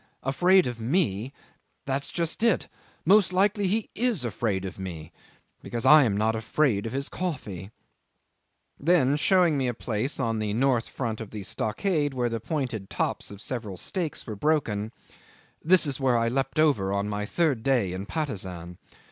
[0.23, 1.31] Afraid of me!
[1.85, 2.67] That's just it.
[3.05, 5.11] Most likely he is afraid of me
[5.61, 7.69] because I am not afraid of his coffee."
[8.79, 12.89] Then showing me a place on the north front of the stockade where the pointed
[12.89, 14.91] tops of several stakes were broken,
[15.63, 18.79] "This is where I leaped over on my third day in Patusan.